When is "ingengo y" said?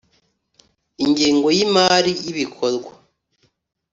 1.05-1.59